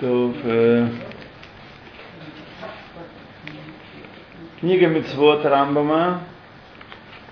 [0.00, 0.88] То, э,
[4.60, 6.20] книга Мицвод Рамбама,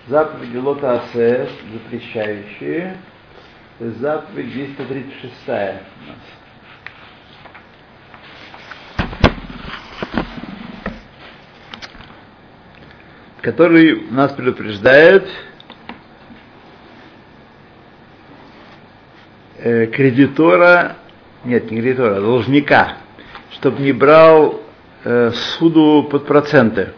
[0.09, 2.97] заповеди Лота Асе, запрещающие,
[3.79, 6.19] заповедь 236 у нас.
[13.43, 15.29] который нас предупреждает
[19.59, 20.97] э, кредитора,
[21.47, 22.97] нет, не кредитора, должника,
[23.53, 24.61] чтобы не брал
[25.05, 26.93] э, суду под проценты.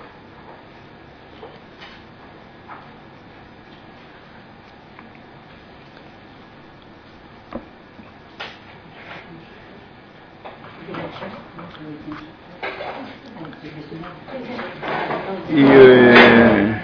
[15.51, 16.75] И э,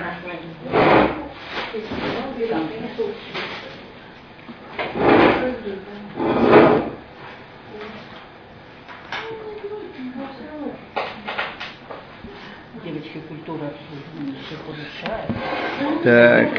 [12.85, 13.73] Девочки, культура
[14.47, 15.31] все получает.
[16.03, 16.51] так,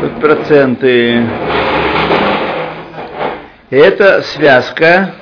[0.00, 0.20] под
[0.84, 1.26] проценты.
[3.70, 5.14] Это связка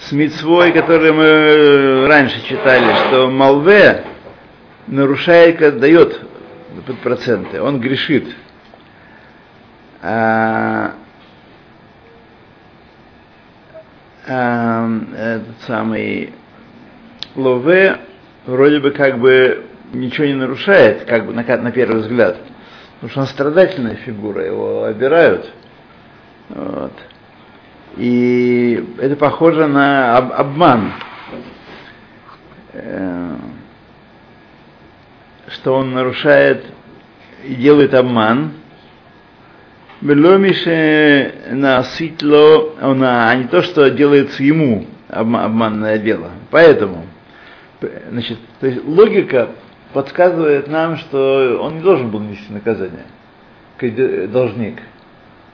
[0.00, 4.04] с мицвой, которую мы раньше читали, что Малве
[4.86, 6.20] нарушает, дает
[6.86, 8.34] под проценты, он грешит.
[10.00, 10.94] А,
[14.26, 16.32] а, этот самый
[17.34, 17.98] Лове
[18.46, 22.36] вроде бы как бы ничего не нарушает, как бы на, на первый взгляд,
[23.00, 25.52] потому что он страдательная фигура, его обирают.
[26.48, 26.92] Вот.
[27.96, 30.92] И это похоже на об- обман,
[32.74, 33.36] Э,
[35.48, 36.64] что он нарушает
[37.44, 38.52] и делает обман.
[40.00, 46.30] Беломише насытло, а не то, что делается ему обма- обманное дело.
[46.50, 47.06] Поэтому,
[48.10, 49.48] значит, то есть логика
[49.92, 53.04] подсказывает нам, что он не должен был нести наказание,
[53.76, 54.80] креди- должник.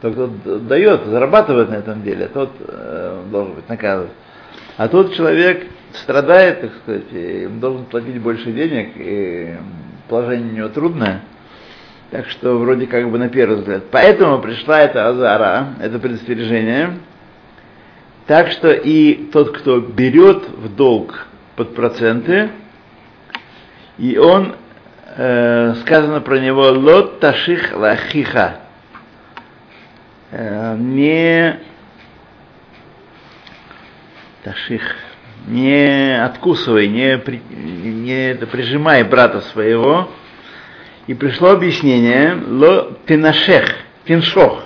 [0.01, 4.09] Тот, кто дает, зарабатывает на этом деле, тот э, должен быть наказан.
[4.77, 9.55] А тот человек страдает, так сказать, и должен платить больше денег, и
[10.09, 11.23] положение у него трудное.
[12.11, 13.85] Так что вроде как бы на первый взгляд.
[13.91, 16.99] Поэтому пришла эта азара, это предостережение.
[18.27, 22.51] Так что и тот, кто берет в долг под проценты,
[23.99, 24.57] и он,
[25.17, 28.61] э, сказано про него, лот таших лахиха,
[30.31, 31.61] э, не
[34.43, 34.83] таших,
[35.47, 40.11] не откусывай, не, при, не это, прижимай брата своего.
[41.07, 44.65] И пришло объяснение, ло тенашех, теншох,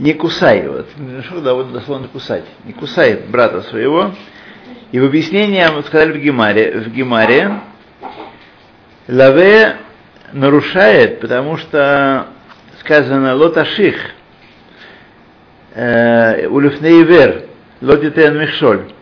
[0.00, 0.82] не кусай его.
[0.82, 2.44] Теншох довольно дословно кусать.
[2.64, 4.12] Не кусай брата своего.
[4.92, 7.60] И в объяснении мы сказали в Гемаре, в Гемаре,
[9.10, 9.76] лаве
[10.32, 12.28] нарушает, потому что
[12.78, 13.96] сказано лоташих,
[15.74, 17.46] улюфнейвер,
[17.80, 18.92] лотитен михшоль.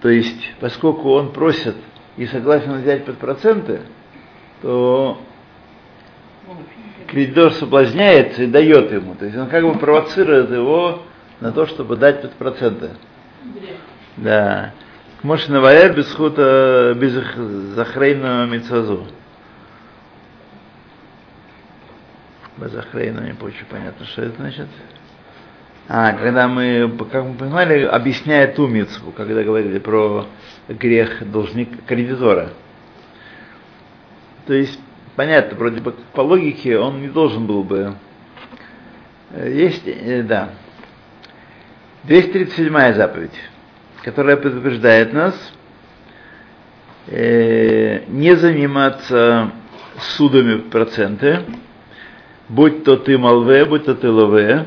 [0.00, 1.76] То есть, поскольку он просит
[2.16, 3.80] и согласен взять под проценты,
[4.60, 5.18] то
[7.06, 9.14] кредитор соблазняется и дает ему.
[9.14, 11.02] То есть он как бы провоцирует его
[11.40, 12.90] на то, чтобы дать под проценты.
[14.16, 14.72] Да.
[15.24, 17.14] Может, наваряр без хута, без
[17.74, 19.06] захрейна мицазу.
[22.58, 24.66] Без захрейна, не очень понятно, что это значит.
[25.88, 30.26] А, когда мы, как мы понимали, объясняя ту митцву, когда говорили про
[30.68, 32.50] грех должник кредитора.
[34.46, 34.78] То есть,
[35.16, 37.94] понятно, вроде бы по логике он не должен был бы.
[39.34, 39.86] Есть,
[40.26, 40.50] да.
[42.02, 43.32] 237 заповедь,
[44.04, 45.34] которая предупреждает нас
[47.06, 49.50] э, не заниматься
[49.98, 51.40] судами в проценты,
[52.48, 54.66] будь то ты малве, будь то ты лове,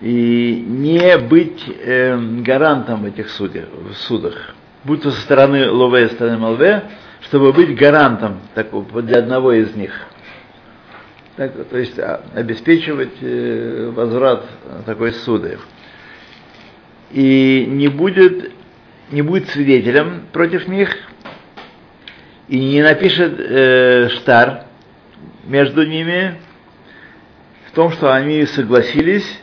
[0.00, 6.08] и не быть э, гарантом в этих судах, в судах, будь то со стороны лове,
[6.08, 6.82] со стороны малве,
[7.20, 9.92] чтобы быть гарантом такого, для одного из них.
[11.36, 11.98] Так, то есть
[12.34, 14.44] обеспечивать э, возврат
[14.84, 15.58] такой суды.
[17.12, 18.52] И не будет,
[19.10, 20.96] не будет свидетелем против них,
[22.48, 24.64] и не напишет э, штар
[25.44, 26.36] между ними
[27.68, 29.40] в том, что они согласились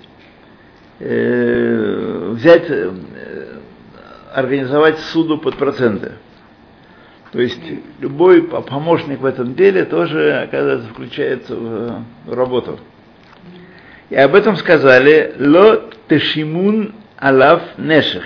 [1.00, 2.92] э, взять, э,
[4.33, 6.13] организовать суду под проценты.
[7.31, 7.62] То есть
[8.00, 12.80] любой помощник в этом деле тоже, оказывается, включается в работу.
[14.10, 18.24] И об этом сказали «Ло тешимун Алав Нешех.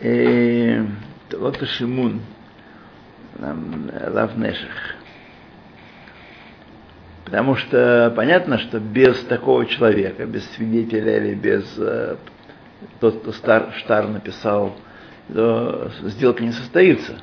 [0.00, 0.84] Э,
[1.38, 2.20] Вот Шимун.
[3.40, 4.96] Алав Нешех.
[7.24, 12.16] Потому что понятно, что без такого человека, без свидетеля или без э,
[12.98, 14.74] тот, кто стар, Штар написал,
[15.32, 17.20] то сделка не состоится.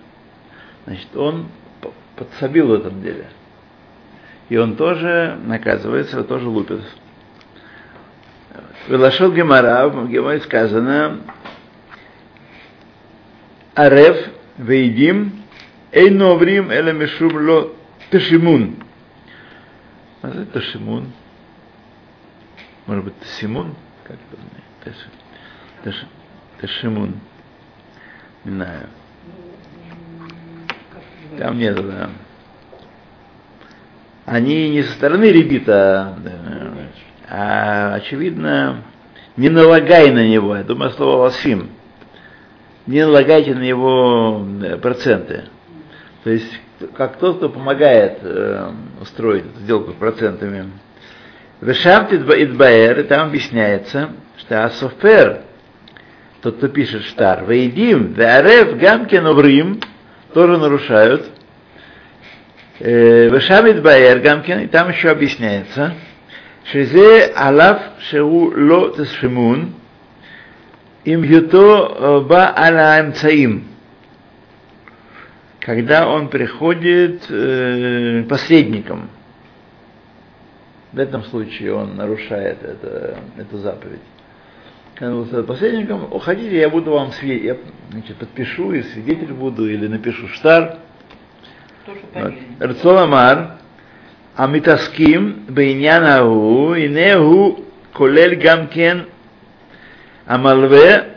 [0.86, 1.50] Значит, он
[2.16, 3.28] подсобил в этом деле.
[4.48, 6.80] И он тоже наказывается, его тоже лупит.
[8.88, 11.20] Велашел Гемара, в Гемаре сказано,
[13.76, 15.44] Арев вейдим
[15.92, 17.74] эйноврим эля мишум ло
[18.12, 18.78] тешимун.
[20.22, 21.12] А это тешимун.
[22.86, 23.76] Может быть, тесимун?
[24.04, 24.18] Как
[24.84, 24.96] это?
[25.84, 26.06] Теш,
[26.62, 27.20] тешимун.
[28.46, 28.88] Не знаю.
[31.38, 32.10] Там нет, да.
[34.26, 36.18] Они не со стороны ребита,
[37.30, 38.84] а, очевидно,
[39.36, 41.70] не налагай на него, я думаю, слово ласфим,
[42.86, 44.46] не налагайте на него
[44.82, 45.46] проценты.
[46.24, 46.60] То есть,
[46.96, 48.72] как тот, кто помогает э,
[49.02, 50.72] устроить эту сделку процентами.
[51.62, 55.42] Вешамт Идбаэр, там объясняется, что Асофер,
[56.42, 59.80] тот, кто пишет штар, Вейдим, Веарев, Гамкин, Оврим,
[60.34, 61.32] тоже нарушают.
[62.80, 65.96] Вешамит Баэр Гамкин, и там еще объясняется,
[66.67, 69.73] שזה עליו שהוא לא תספמון,
[71.07, 71.89] אם היותו
[72.29, 73.73] בא על האמצעים.
[75.65, 79.09] Когда он приходит э, посредником,
[80.93, 84.01] в этом случае он нарушает это, эту заповедь.
[84.97, 87.57] Когда он стал посредником, уходите, я буду вам свидетель, я
[87.93, 90.79] значит, подпишу и свидетель буду, или напишу штар.
[92.59, 93.56] Рацол Амар,
[94.37, 98.99] המתעסקים בעניין ההוא, הנה הוא כולל גם כן
[100.27, 101.13] המלווה,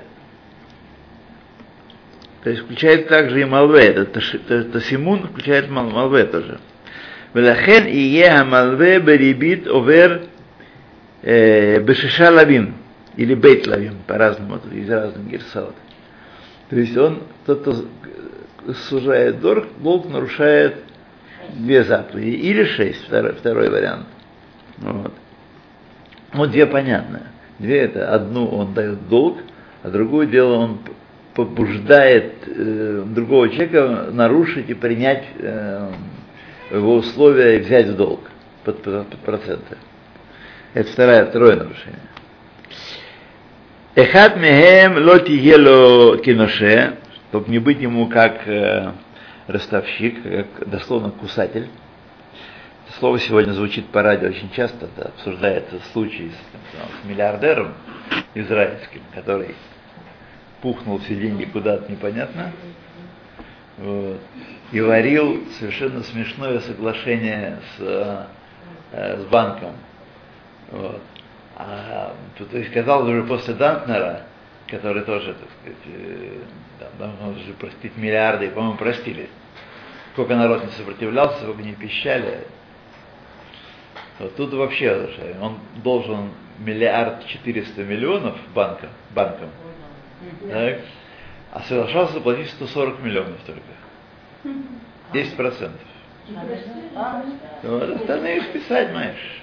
[2.43, 6.57] то есть включает также и малве, это тасимун включает малве тоже.
[7.35, 10.17] ולכן יהיה המלווה בריבית עובר
[11.23, 11.27] э,
[11.85, 12.73] בשישה лавим,
[13.17, 15.75] или бейт лавим, по-разному, тут есть разные герсаут.
[16.69, 20.75] То есть он, тот, кто сужает долг, долг нарушает
[21.54, 24.06] две заповеди, или шесть, второй, второй вариант.
[24.78, 25.12] Вот.
[26.32, 27.24] вот две понятные.
[27.58, 29.38] Две это одну он дает долг,
[29.82, 30.78] а другое дело он
[31.34, 35.90] побуждает э, другого человека нарушить и принять э,
[36.70, 38.20] его условия и взять в долг
[38.64, 39.76] под, под, под проценты.
[40.74, 42.00] Это второе, второе нарушение.
[43.94, 46.96] Эхат мехем лоти ело киноше,
[47.28, 48.92] чтобы не быть ему как э,
[49.50, 51.68] ростовщик, как дословно кусатель.
[52.98, 57.74] Слово сегодня звучит по радио очень часто, это обсуждается случай с, с миллиардером
[58.34, 59.54] израильским, который
[60.60, 62.52] пухнул все деньги куда-то непонятно,
[63.78, 64.20] вот,
[64.72, 68.28] и варил совершенно смешное соглашение с,
[68.92, 69.72] э, с банком.
[70.70, 71.00] Вот.
[71.56, 74.22] А, то есть, казалось уже после Данкнера,
[74.66, 76.38] который тоже, так сказать, э,
[76.98, 79.28] давно уже простить миллиарды, по-моему, простили.
[80.12, 82.46] Сколько народ не сопротивлялся, сколько не пищали.
[84.18, 85.08] Вот тут вообще
[85.40, 89.50] он должен миллиард четыреста миллионов банкам, банкам
[90.48, 90.80] так,
[91.52, 93.62] а соглашался заплатить 140 миллионов только.
[95.12, 95.80] 10 процентов.
[97.62, 99.42] Вот, остальные списать, знаешь.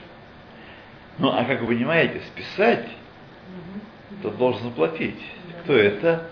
[1.18, 2.88] Ну, а как вы понимаете, списать,
[4.22, 5.20] то должен заплатить.
[5.64, 6.30] Кто это?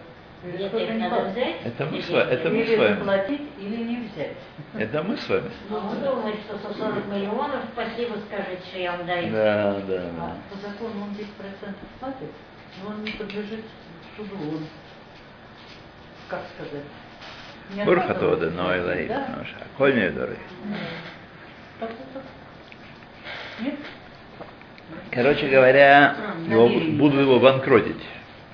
[1.66, 2.32] Это мы с вами.
[2.32, 3.42] Это мы с вами.
[3.60, 4.38] или не взять.
[4.78, 5.50] Это мы с вами.
[5.70, 9.32] Ну, он думает, что 140 миллионов, спасибо скажет, что я вам даю.
[9.32, 10.10] Да, да, да.
[10.20, 12.32] А по закону он 10% платит,
[12.84, 13.66] но он не подлежит
[14.16, 14.36] суду.
[14.36, 14.68] Он,
[16.28, 16.84] как сказать,
[17.74, 17.84] не
[18.52, 19.08] но и лаит.
[21.80, 22.24] Так, так, так.
[23.62, 23.76] Нет?
[25.12, 26.16] Короче говоря,
[26.48, 28.02] его, буду его банкротить.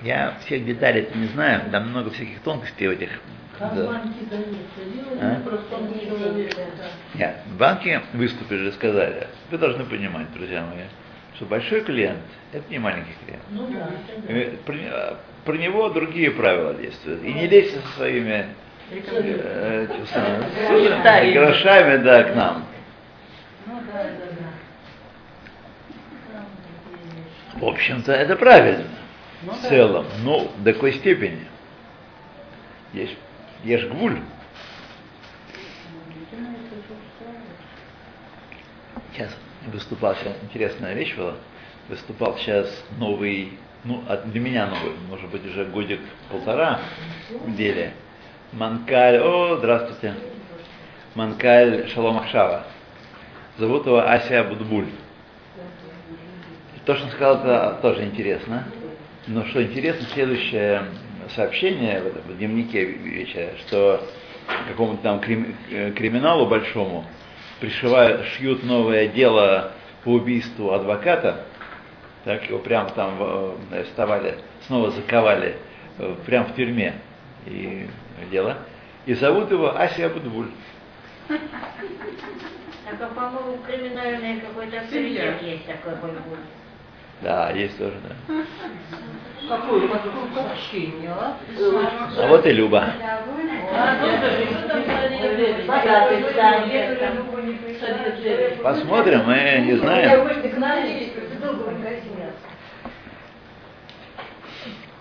[0.02, 3.10] Я всех деталей не знаю, там много всяких тонкостей в этих.
[3.58, 3.86] Как Да.
[3.86, 4.08] банки
[5.20, 5.36] А?
[7.14, 10.84] Нет, банки выступили и сказали, вы должны понимать, друзья мои,
[11.36, 12.18] что большой клиент–
[12.52, 13.42] это не маленький клиент.
[13.50, 14.32] Ну да.
[14.32, 17.22] И Про, про него другие правила действуют.
[17.22, 18.46] И не лезьте со своими
[18.90, 19.86] э,
[20.68, 21.34] Комментариями.
[21.34, 22.64] грошами, да, к нам.
[23.66, 24.26] Ну да, да,
[26.32, 27.60] да.
[27.60, 28.84] В общем-то, это правильно.
[29.44, 29.68] Ну в да.
[29.68, 31.46] целом, но до какой степени?
[32.92, 33.16] Есть,
[33.64, 34.20] есть гвуль.
[39.12, 41.34] Сейчас выступал, сейчас интересная вещь была.
[41.88, 42.68] Выступал сейчас
[42.98, 46.78] новый ну, для меня новый, может быть, уже годик-полтора
[47.30, 47.94] в деле.
[48.52, 50.14] Манкаль, о, здравствуйте.
[51.14, 52.64] Манкаль Шалом Ахшава.
[53.58, 54.86] Зовут его Ася Будбуль.
[56.84, 58.64] То, что он сказал, это тоже интересно.
[59.28, 60.84] Но что интересно, следующее
[61.34, 64.04] сообщение в, этом, в дневнике вечера, что
[64.68, 67.04] какому-то там крим- э, криминалу большому
[67.60, 71.44] пришивают, шьют новое дело по убийству адвоката,
[72.24, 75.56] так его прям там э, арестовали, снова заковали
[75.98, 76.94] э, прям в тюрьме
[77.46, 77.86] и
[78.30, 78.58] дело.
[79.06, 80.50] И зовут его Ася Абудбуль.
[81.28, 81.40] Так,
[83.00, 86.38] а, по-моему, криминальный какой-то есть такой Бульбуль.
[87.22, 88.34] Да, есть тоже, да.
[89.48, 89.82] Какое
[90.52, 91.36] общение, а?
[92.18, 92.94] А вот и Люба.
[98.62, 100.28] Посмотрим, мы не знаем.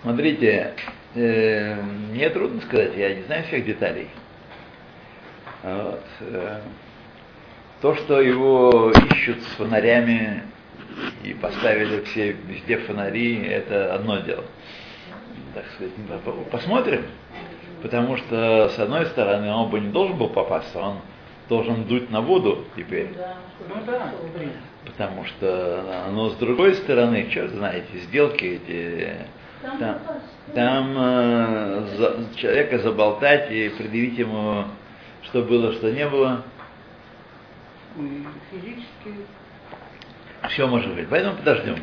[0.01, 0.73] Смотрите,
[1.15, 1.75] э,
[2.11, 4.09] мне трудно сказать, я не знаю всех деталей.
[5.63, 6.59] Вот, э,
[7.81, 10.43] то, что его ищут с фонарями
[11.23, 14.43] и поставили все везде фонари, это одно дело.
[15.53, 17.03] Так сказать, ну, по- посмотрим.
[17.81, 20.97] Потому что, с одной стороны, он бы не должен был попасться, он
[21.49, 23.09] должен дуть на воду теперь.
[23.67, 24.11] Ну да.
[24.85, 29.15] Потому что, но с другой стороны, что знаете, сделки эти,
[29.79, 29.99] там,
[30.55, 34.65] там э, за- человека заболтать и предъявить ему,
[35.23, 36.43] что было, что не было,
[38.51, 39.25] Физически.
[40.49, 41.07] Все может быть.
[41.09, 41.77] Поэтому подождем.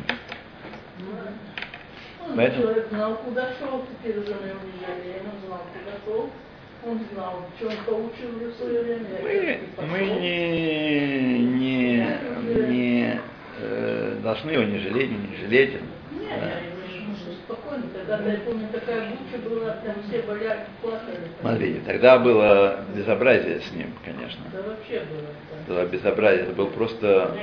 [2.27, 6.29] Он Поэтому- человек знал, куда шел, теперь уже мы уезжали, он знал, куда шел,
[6.85, 9.05] он знал, что он получил в свое время.
[9.23, 12.05] Мы, мы не, не,
[12.67, 13.19] не
[13.61, 15.73] э, должны его не жалеть, не жалеть.
[15.73, 15.81] Нет,
[16.29, 16.45] Да.
[16.45, 21.17] я спокойно, тогда, я помню, такая буча была, там все боляки плакали.
[21.41, 24.41] Смотрите, тогда было безобразие с ним, конечно.
[24.53, 25.19] Да вообще было.
[25.21, 25.75] Это там.
[25.75, 27.35] было безобразие, это был просто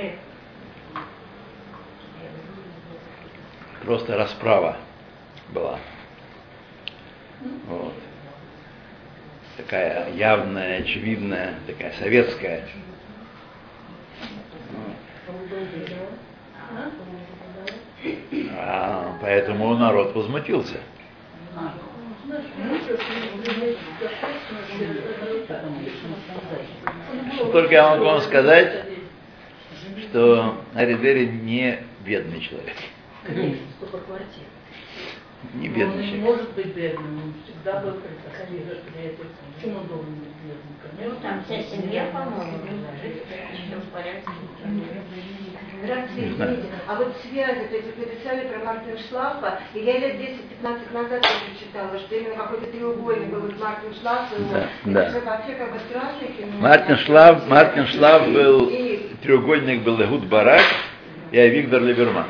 [3.87, 4.75] просто расправа
[5.49, 5.79] была.
[7.67, 7.93] Вот.
[9.55, 12.67] Такая явная, очевидная, такая советская.
[18.59, 20.79] А, поэтому народ возмутился.
[27.35, 28.85] Что только я могу вам сказать,
[30.09, 32.75] что Аридери не бедный человек.
[33.27, 34.47] Сколько квартир?
[35.53, 36.25] Не Он бедный не человек.
[36.25, 39.27] может быть бедным, он всегда был при этом.
[39.55, 40.73] Почему он должен быть бедным?
[40.99, 41.21] Ну, Конечно.
[41.21, 42.57] там вся семья, по-моему,
[43.03, 44.31] жить в порядке.
[45.83, 46.67] Здравствуйте, Не извините.
[46.87, 51.21] А вот связи, то есть вы написали про Мартин Шлафа, и я лет 10-15 назад
[51.21, 55.31] тоже читала, что именно какой-то треугольник был вот Мартин Шлаф, и Да, это да.
[55.31, 56.57] вообще как бы.
[56.59, 60.63] Мартин Шлав, Мартин Шлав был, И, треугольник был Игуд Барак
[61.31, 62.25] и Авигдор Либерман.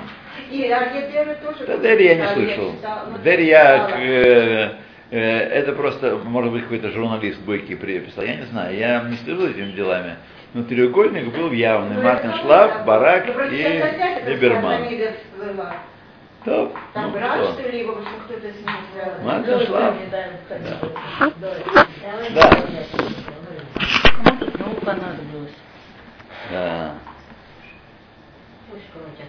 [0.49, 1.65] И Арьедера тоже.
[1.67, 2.75] Да, Дерри я не слышал.
[3.23, 4.71] Дерри я, э,
[5.11, 9.41] э, это просто, может быть, какой-то журналист бойкий приписал, я не знаю, я не слежу
[9.41, 10.15] за этими делами.
[10.53, 11.97] Но треугольник был явный.
[11.97, 12.83] Ну, Мартин правда.
[12.85, 13.83] Барак Ну, и
[14.27, 14.83] Либерман.
[16.45, 17.53] Топ, Там ну брат, что?
[17.59, 19.25] что ли, его, в общем, кто-то с ним связан.
[19.25, 21.31] Мартин мне, Да.
[21.41, 22.61] Давай.
[24.57, 25.51] Ну, понадобилось.
[26.49, 26.93] Да.
[28.71, 29.27] Пусть крутят.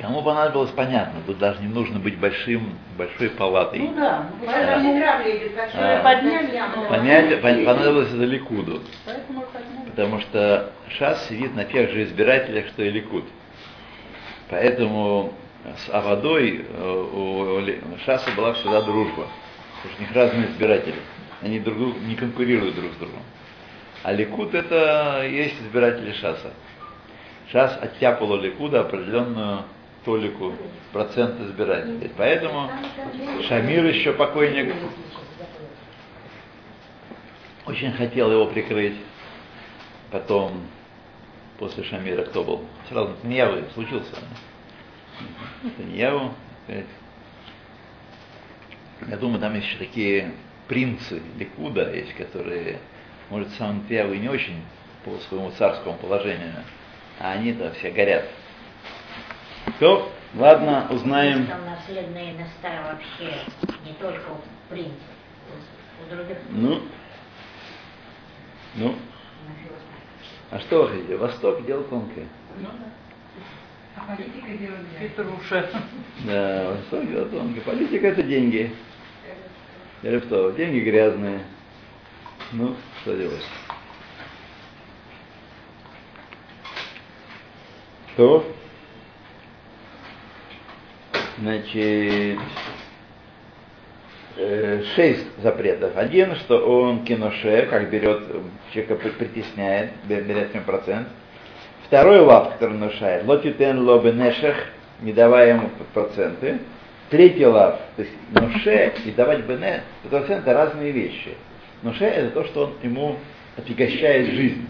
[0.00, 1.20] Кому понадобилось, понятно.
[1.26, 3.80] Тут даже не нужно быть большим, большой палатой.
[3.80, 6.02] Ну да, ну, поэтому, не травли, А.
[6.02, 6.88] Подняли, яма.
[6.88, 8.82] Понять, пон- понадобилось это Ликуду.
[9.86, 13.24] Потому что Шас сидит на тех же избирателях, что и Ликуд.
[14.50, 15.32] Поэтому
[15.64, 19.26] с Авадой э, у Шаса была всегда дружба.
[19.82, 21.00] Потому что у них разные избиратели.
[21.46, 23.22] Они друг не конкурируют друг с другом.
[24.02, 26.52] А Ликуд это есть избиратели Шаса.
[27.52, 29.62] Шас оттяпал у Ликуда определенную
[30.04, 30.54] толику,
[30.92, 32.10] процент избирателей.
[32.16, 32.68] Поэтому
[33.48, 34.74] Шамир еще покойник
[37.64, 38.96] очень хотел его прикрыть.
[40.10, 40.62] Потом,
[41.60, 42.64] после Шамира, кто был?
[42.88, 44.16] Сразу Таньяву случился.
[45.76, 46.34] Таньяву.
[49.08, 50.32] Я думаю, там еще такие
[50.68, 52.78] принцы Ликуда есть, которые,
[53.30, 54.62] может, сам и не очень
[55.04, 56.52] по своему царскому положению,
[57.20, 58.26] а они-то все горят.
[59.78, 61.46] То, ладно, узнаем.
[61.46, 63.34] Там наследные места вообще
[63.84, 64.92] не только у принцев,
[66.04, 66.38] у других.
[66.50, 66.82] Ну,
[68.74, 68.94] ну,
[70.50, 71.16] А что вы хотите?
[71.16, 72.26] Восток дело тонкое.
[72.58, 72.86] Ну да.
[73.96, 75.70] А политика делает для Петруша.
[76.24, 77.62] Да, Восток дело тонкое.
[77.62, 78.72] Политика это деньги.
[80.06, 80.52] Или что?
[80.52, 81.40] Деньги грязные.
[82.52, 83.42] Ну, что делать?
[88.16, 88.46] То,
[91.38, 92.38] значит,
[94.36, 95.96] э, шесть запретов.
[95.96, 98.22] Один, что он киноше, как берет,
[98.72, 101.08] человека при- притесняет, бе- берет с него процент.
[101.88, 104.68] Второй лав, который нарушает, лотитен лобенешех,
[105.00, 106.60] не давая ему проценты.
[107.10, 111.36] Третий лав, то есть ноше и давать бене, это разные вещи.
[111.82, 113.16] Ноше это то, что он ему
[113.56, 114.68] отягощает жизнь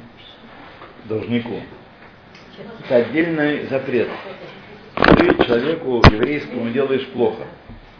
[1.05, 1.61] должнику.
[2.85, 4.09] Это отдельный запрет.
[4.95, 7.45] Ты человеку еврейскому делаешь плохо,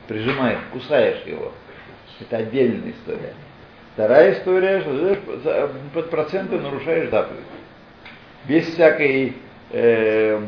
[0.09, 1.53] прижимаешь, кусаешь его.
[2.21, 3.35] Это отдельная история.
[3.95, 7.41] Вторая история, что ты под проценты нарушаешь заповедь.
[8.47, 9.35] Без всякой,
[9.73, 10.41] э,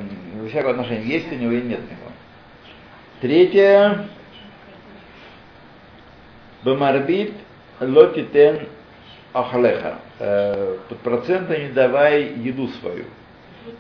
[0.49, 2.08] всякого отношения, есть у него или нет у него.
[3.21, 4.07] Третье,
[6.63, 7.33] Бамарбит
[7.81, 8.69] лотитен
[9.33, 9.99] ахалеха.
[10.21, 13.07] Э, Под проценты не давай еду свою.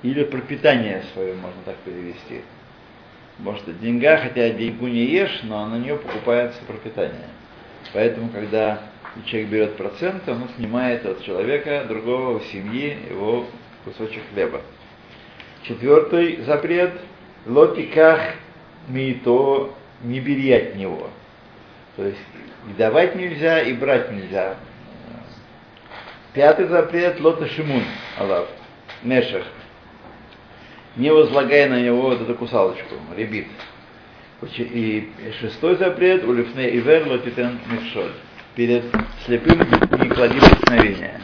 [0.03, 2.43] Или пропитание свое, можно так перевести.
[3.39, 7.29] Может, деньга, хотя деньгу не ешь, но на нее покупается пропитание.
[7.95, 8.81] Поэтому, когда
[9.27, 13.47] человек берет процент, он снимает от человека, другого семьи, его
[13.85, 14.63] кусочек хлеба.
[15.63, 16.93] Четвертый запрет–
[17.47, 18.21] лотиках
[18.89, 21.11] мито не бери от него.
[21.97, 22.19] То есть
[22.69, 24.57] и давать нельзя, и брать нельзя.
[26.35, 27.83] Пятый запрет– лота шимун,
[28.19, 28.47] Аллах,
[29.03, 29.45] мешах.
[30.97, 33.49] Не возлагай на него вот эту кусалочку, ребит.
[34.59, 38.13] И шестой запрет– улифне ивер лотитен микшоль.
[38.55, 38.85] Перед
[39.25, 41.21] слепым не клади преткновения.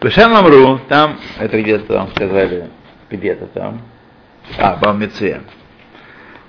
[0.00, 2.70] Пешем Амру, там, это где-то там сказали,
[3.10, 3.82] где-то там,
[4.58, 5.40] а, Бамице,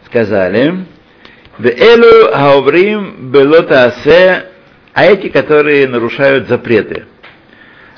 [0.05, 0.85] сказали,
[1.59, 4.45] Элу хауврим белотаасе,
[4.93, 7.05] а эти, которые нарушают запреты.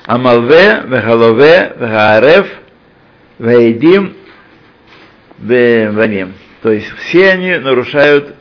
[0.05, 2.47] Амалве, вехалове, вехаарев,
[3.37, 4.15] веидим,
[5.37, 6.33] ваним.
[6.61, 8.35] То есть все они нарушают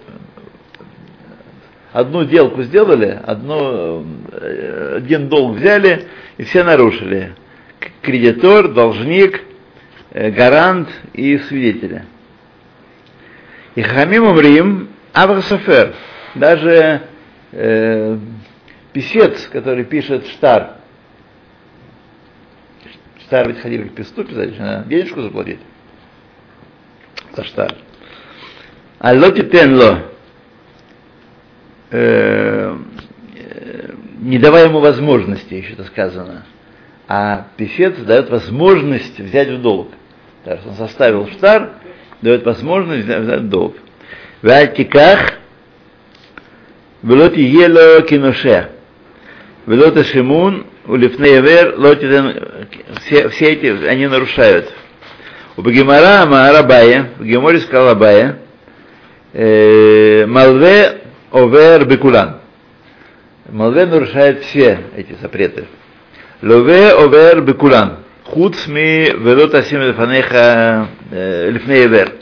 [1.92, 7.34] одну делку сделали, одну, э, один долг взяли, и все нарушили.
[8.02, 9.42] Кредитор, должник,
[10.12, 12.04] гарант и свидетели.
[13.74, 15.94] И хамим умрим Аврасофер,
[16.34, 17.02] даже
[17.52, 18.18] э,
[18.92, 20.76] писец, который пишет штар,
[23.20, 25.60] штар ведь ходили к песту писать, надо денежку заплатить
[27.36, 27.74] за штар.
[28.98, 30.10] Аллоти тенло,
[31.90, 32.76] э,
[33.36, 36.44] э, не давая ему возможности, еще это сказано.
[37.08, 39.88] А писец дает возможность взять в долг.
[40.44, 41.70] Так он составил штар,
[42.20, 43.76] дает возможность взять в долг.
[44.42, 45.38] Вальтиках,
[47.02, 48.68] велоти ело киноше,
[49.66, 52.68] велота шимун, улифнеевер, лотитен,
[53.00, 54.70] все, все эти, они нарушают.
[55.56, 58.38] У Багимара Маарабая, в Геморе сказал Абая,
[59.32, 61.00] э, Малве
[61.32, 62.36] овер бекулан.
[63.48, 65.64] Малве нарушает все эти запреты.
[66.41, 67.97] Лове овер бекулан.
[68.23, 72.13] Хуц ми велот асим лефанеха лифнеевер.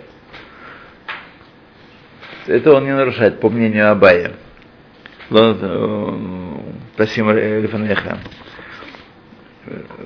[2.48, 4.32] Это он не нарушает, по мнению Абая.
[6.98, 8.18] Пасим лифанеха.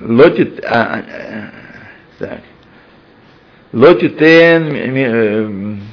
[0.02, 0.64] Лотит...
[0.64, 1.50] а, а,
[2.18, 2.40] Так.
[3.74, 4.68] לא תיתן,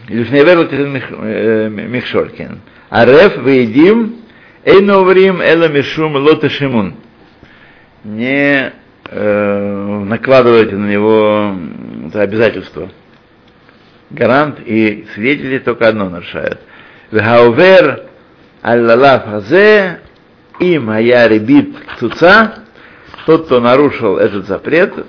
[0.09, 0.93] לפני עבר לא תיתן
[1.71, 2.49] מכשול, כן.
[2.91, 4.15] ערף ועדים
[4.65, 6.91] אין עוברים אלא משום לא תשימון.
[8.04, 8.72] Не
[9.10, 11.54] э, накладывайте на него
[12.06, 12.90] это обязательство.
[14.10, 16.60] Гарант и свидетели только одно нарушают.
[17.10, 18.04] והעובר
[18.62, 20.00] על הלאו הזה
[20.60, 22.64] אם היה ריבית קצוצה,
[23.26, 25.06] тот, кто нарушил этот запрет,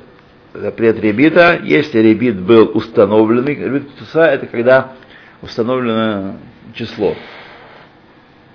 [0.54, 4.94] запрет ребита, если ребит был установленный, ריבית קצוצה это когда
[5.42, 6.36] установлено
[6.74, 7.16] число.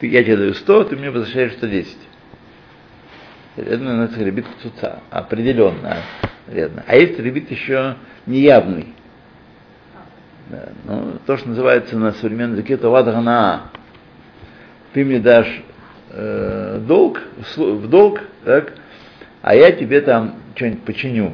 [0.01, 1.97] Я тебе даю 100, ты мне возвращаешь 110.
[3.56, 5.98] Это называется ребит кцуца, определенно.
[6.46, 6.82] Вредно.
[6.86, 8.94] А есть ребит еще неявный.
[10.50, 13.70] Да, ну, то, что называется на современном языке, это вадгана.
[14.92, 15.62] Ты мне дашь
[16.10, 17.22] э, долг,
[17.56, 18.74] в долг, так,
[19.40, 21.32] а я тебе там что-нибудь починю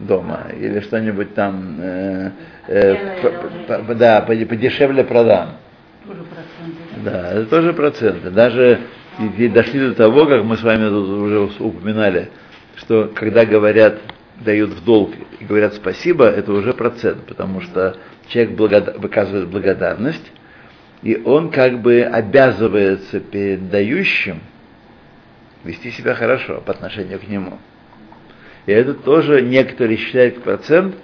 [0.00, 2.30] дома, или что-нибудь там, э,
[2.68, 3.20] э,
[3.66, 5.56] по, по, да, подешевле продам.
[6.06, 7.04] Тоже проценты.
[7.04, 8.30] Да, это тоже проценты.
[8.30, 8.80] Даже
[9.18, 12.30] и, дошли до того, как мы с вами уже упоминали,
[12.76, 14.00] что когда говорят,
[14.40, 17.96] дают в долг и говорят спасибо, это уже процент, потому что
[18.28, 20.32] человек благода- выказывает благодарность,
[21.02, 24.40] и он как бы обязывается перед дающим
[25.64, 27.58] вести себя хорошо по отношению к нему.
[28.66, 30.96] И это тоже некоторые считают процент,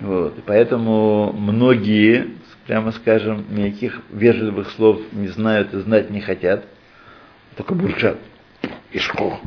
[0.00, 2.32] вот, и поэтому многие,
[2.66, 6.64] прямо скажем, никаких вежливых слов не знают и знать не хотят,
[7.56, 8.18] только бурчат.
[8.92, 9.40] И школа.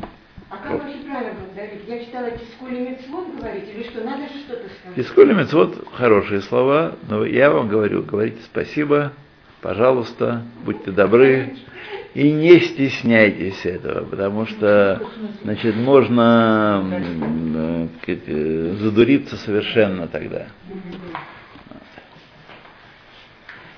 [0.50, 1.82] А как вообще правильно благодарить?
[1.86, 4.96] Я читала тискули мецвод говорить, или что, надо же что-то сказать?
[4.96, 9.12] Фискули мецвод хорошие слова, но я вам говорю, говорите спасибо,
[9.60, 11.56] пожалуйста, будьте добры
[12.14, 15.02] и не стесняйтесь этого, потому что,
[15.42, 20.46] значит, можно э, сказать, э, задуриться совершенно тогда.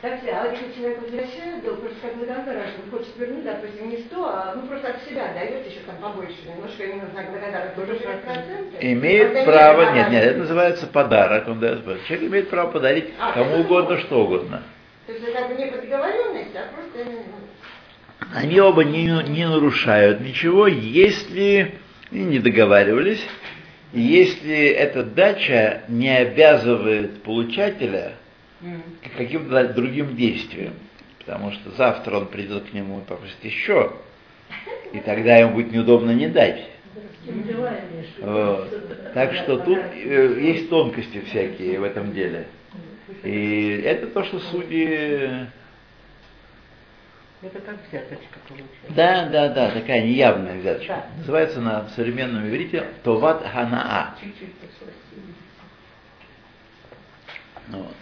[0.03, 3.99] Так, а вот если человек возвращает долг, просто как благодарность, он хочет вернуть, допустим, не
[3.99, 7.93] 100, а ну просто от себя дает еще там побольше, немножко ему знак благодарности, тоже
[7.93, 8.77] 6%.
[8.81, 12.03] Имеет право, нет, нет, это называется подарок, он дает подарок.
[12.07, 14.63] Человек имеет право подарить А, кому это угодно, что угодно.
[15.07, 17.11] То есть это как бы не по договоренности, а просто...
[17.11, 21.75] ну, Они оба не, не нарушают ничего, если
[22.11, 23.23] и не договаривались,
[23.93, 28.15] если эта дача не обязывает получателя
[28.61, 30.75] к каким-то другим действиям.
[31.19, 33.93] Потому что завтра он придет к нему и попросит еще,
[34.93, 36.67] и тогда ему будет неудобно не дать.
[38.21, 39.13] Вот.
[39.15, 42.47] Так что тут э, есть тонкости всякие в этом деле.
[43.23, 45.47] И это то, что судьи...
[47.43, 48.77] Это как взяточка получается.
[48.91, 50.95] Да, да, да, такая неявная взяточка.
[50.95, 51.19] Да.
[51.19, 54.15] Называется на современном иврите Товат Ханаа.
[54.21, 54.51] Чуть-чуть.
[57.69, 57.95] Вот.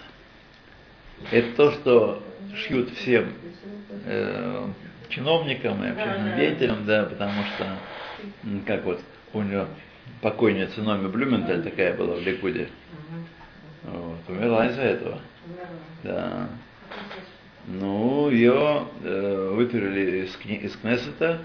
[1.31, 2.23] Это то, что
[2.55, 3.33] шьют всем
[4.05, 4.67] э,
[5.09, 7.67] чиновникам и общественным деятелям, да, потому что,
[8.67, 9.01] как вот
[9.33, 9.67] помню,
[10.21, 12.69] покойница Номи Блюменталь такая была в Ликуде.
[13.85, 15.19] Вот, умерла из-за этого.
[16.03, 16.49] Да.
[17.67, 21.41] Ну, ее э, выперли из, из Кнессета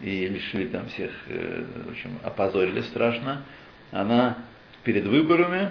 [0.00, 3.42] и лишили там всех, э, в общем, опозорили страшно.
[3.90, 4.38] Она
[4.84, 5.70] перед выборами,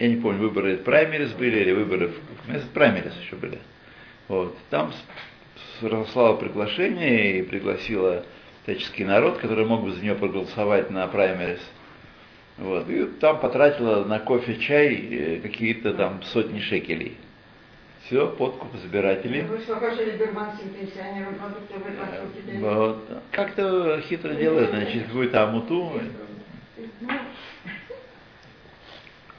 [0.00, 3.58] я не помню, выборы праймерис были или выборы в праймерис еще были.
[4.28, 4.56] Вот.
[4.70, 4.92] Там
[5.82, 8.24] разослала приглашение и пригласила
[8.62, 11.60] всяческий народ, который мог бы за нее проголосовать на праймерис.
[12.56, 12.88] Вот.
[12.88, 17.18] И там потратила на кофе, чай э, какие-то там сотни шекелей.
[18.06, 19.42] Все, подкуп избирателей.
[21.98, 22.60] Посылки дает?
[22.62, 23.22] Вот.
[23.32, 26.00] Как-то хитро делает, значит, какую-то амуту.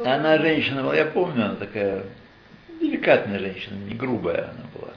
[0.06, 2.04] Она женщина была, я помню, она такая
[2.80, 4.94] деликатная женщина, не грубая она была.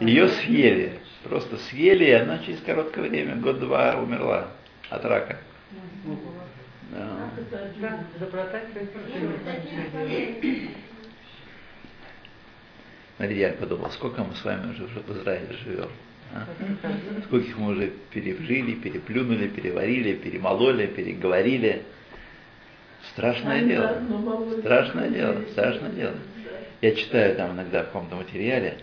[0.00, 0.92] Ее съели,
[1.24, 4.48] просто съели, и она через короткое время, год-два, умерла
[4.90, 5.38] от рака.
[6.92, 7.18] Да.
[13.18, 15.88] Я подумал, сколько мы с вами уже в Израиле живем.
[16.34, 16.46] а?
[17.24, 21.82] Скольких мы уже пережили, переплюнули, переварили, перемололи, переговорили.
[23.16, 23.98] Страшное Они дело.
[24.60, 26.14] Страшное дело, страшное дело.
[26.82, 28.76] Я читаю там иногда в каком-то материале,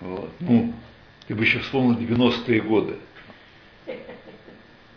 [0.00, 0.72] вот, ну,
[1.28, 2.96] ты бы еще вспомнил 90-е годы.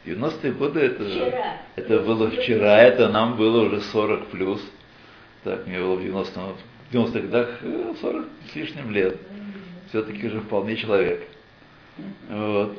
[0.06, 1.58] 90-е годы это, Вчера.
[1.76, 4.62] это было вчера, это нам было уже 40 плюс.
[5.44, 6.56] Так, мне было в 90-м,
[6.90, 9.18] в 90-х годах э, 40 с лишним лет.
[9.90, 11.28] Все-таки уже вполне человек.
[12.30, 12.78] Вот.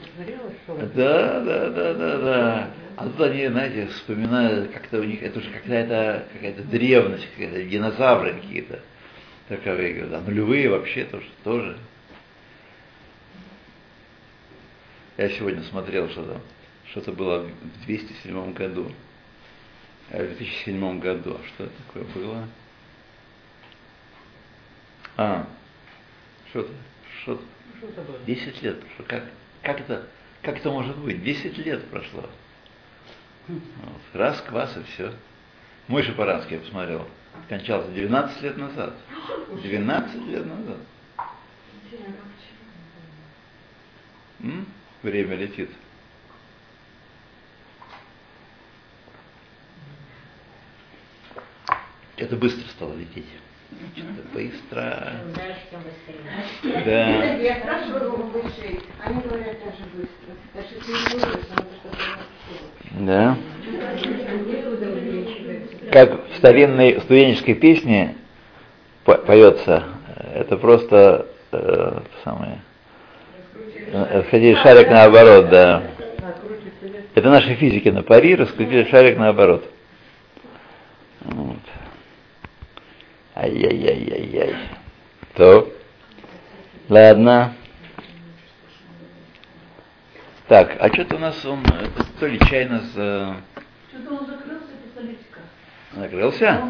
[0.66, 2.70] Да, да, да, да, да.
[2.96, 8.35] А тут они, знаете, вспоминают, как-то у них, это уже какая-то какая-то древность, какая-то динозавры
[8.35, 8.81] какие-то.
[9.48, 11.79] Таковые, говорят, а нулевые вообще тоже, тоже.
[15.16, 16.40] Я сегодня смотрел, что там,
[16.90, 18.90] что-то было в 207 году.
[20.11, 21.38] А в 2007 году.
[21.40, 22.48] А что такое было?
[25.16, 25.46] А,
[26.50, 26.72] что-то,
[27.22, 27.53] что-то.
[28.26, 29.04] 10 лет прошло.
[29.06, 29.24] Как,
[29.62, 30.06] как, это,
[30.42, 31.22] как это может быть?
[31.22, 32.28] 10 лет прошло.
[33.48, 33.60] Вот.
[34.12, 35.12] Раз, квас и все.
[35.86, 37.06] Мой Шапаранский, я посмотрел,
[37.46, 38.94] скончался 12 лет назад.
[39.62, 40.78] 12 лет назад.
[44.40, 44.66] М?
[45.02, 45.70] Время летит.
[52.16, 53.26] Это быстро стало лететь.
[53.96, 55.12] Что-то быстро.
[56.85, 57.09] Да.
[57.35, 60.35] Я спрашиваю у высшей, они говорят тоже быстро.
[62.96, 63.37] Не Да.
[65.92, 68.16] Как в старинной студенческой песне
[69.05, 69.85] по- поется,
[70.35, 72.61] это просто э, самое.
[73.92, 75.83] э, Сходи шарик наоборот, да?
[77.14, 79.64] Это наши физики на пари раскрутили шарик наоборот.
[81.20, 81.59] Вот.
[83.34, 84.56] Ай-яй-яй-яй-яй.
[85.34, 85.72] То.
[86.88, 87.54] Ладно.
[90.46, 91.64] Так, а что-то у нас он,
[92.20, 93.36] то ли чайно за...
[93.88, 94.26] Что-то он
[95.94, 96.60] закрылся?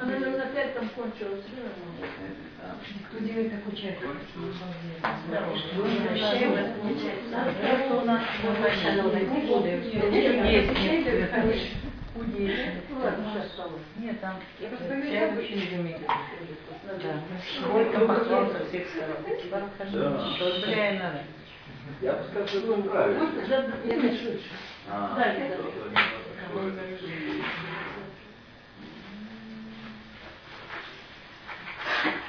[0.00, 1.44] Он наверное, опять там кончилась.
[3.10, 3.96] Кто делает такой чай?
[12.18, 13.52] Нас
[13.98, 16.06] Нет, там Я чай очень изумительный.
[17.02, 17.68] Да.
[17.70, 19.16] Горько пахло со всех сторон.
[20.38, 21.22] Поздравляю, надо.
[22.00, 23.30] Я бы сказал, что это правильно.
[23.84, 24.38] Я пишу.
[24.90, 25.58] А, Дальше.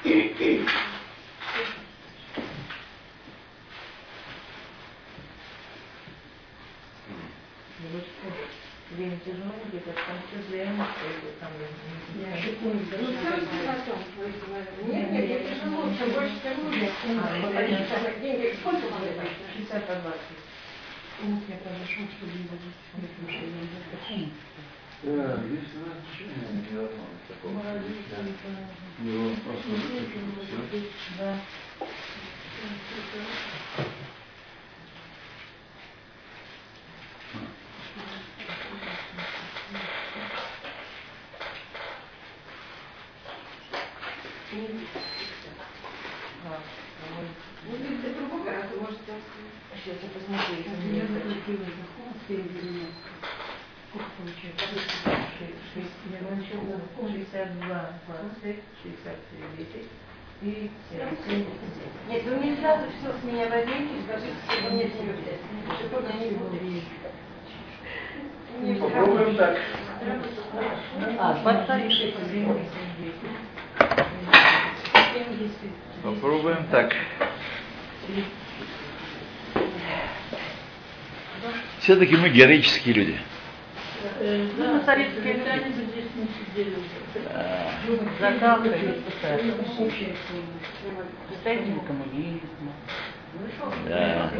[0.04, 0.66] Время
[9.24, 10.86] тяжело, где-то там все время,
[11.40, 11.50] там
[13.00, 14.00] Ну, все потом.
[14.88, 16.90] Нет, нет, не тяжело, чем больше, тем лучше.
[17.20, 17.24] А,
[18.20, 19.10] Деньги сколько надо?
[19.56, 20.50] 60 по 20.
[21.20, 22.78] Я подошел, чтобы не забыть.
[25.02, 26.28] Да, здесь у нас ничего
[26.72, 27.60] невозможно такого.
[29.04, 30.56] Его просто выключили, всё.
[31.18, 31.38] Да.
[47.62, 48.98] Ну, если другой раз, то может,
[49.82, 51.04] Сейчас я посмотрю, если у меня
[53.90, 54.66] Сколько получается?
[58.40, 59.16] 62, 20, 63,
[59.58, 59.88] 10
[60.42, 61.46] и 77.
[62.08, 65.40] Нет, вы мне сразу все с меня возьмите и скажите, что мне не любят.
[65.78, 66.84] Чтобы она не будет.
[68.60, 69.58] Мне Попробуем так.
[71.18, 72.16] А, 26,
[75.12, 75.50] 70.
[76.02, 76.94] Попробуем так.
[81.80, 83.18] Все-таки мы героические люди.
[84.56, 85.74] Ну, на советские Они
[87.32, 87.70] А,
[88.20, 89.52] закалывают, пытаются.
[91.28, 92.72] Представители коммунизма.
[93.88, 94.30] Да.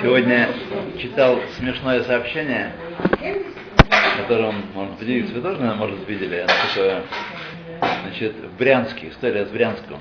[0.00, 0.47] Сегодня
[0.98, 2.72] читал смешное сообщение,
[4.16, 7.02] которым, может, поделиться, вы тоже, наверное, может, видели, оно такое,
[8.02, 10.00] значит, в Брянске, история с Брянском,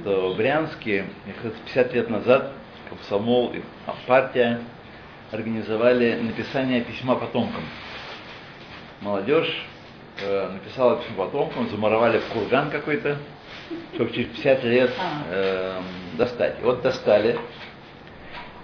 [0.00, 2.52] что в Брянске, как раз 50 лет назад,
[2.88, 3.62] комсомол и
[4.06, 4.60] партия
[5.32, 7.64] организовали написание письма потомкам.
[9.00, 9.66] Молодежь
[10.22, 13.16] э, написала письмо потомкам, замуровали в курган какой-то,
[13.94, 14.92] чтобы через 50 лет
[15.30, 15.80] э,
[16.18, 16.60] достать.
[16.60, 17.36] И вот достали,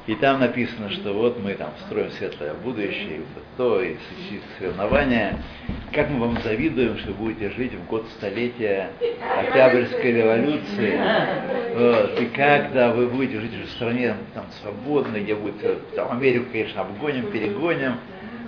[0.09, 3.23] и там написано, что вот мы там строим светлое будущее, и
[3.59, 3.95] то, и
[4.59, 5.37] соревнования.
[5.93, 8.89] Как мы вам завидуем, что будете жить в год столетия
[9.39, 10.99] Октябрьской революции.
[11.75, 16.81] Вот, и когда вы будете жить в стране там свободной, где будет там, Америку, конечно,
[16.81, 17.97] обгоним, перегоним.